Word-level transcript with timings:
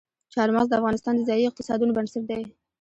چار 0.33 0.47
مغز 0.55 0.67
د 0.69 0.73
افغانستان 0.79 1.13
د 1.15 1.21
ځایي 1.29 1.43
اقتصادونو 1.49 1.95
بنسټ 1.97 2.23
دی. 2.29 2.41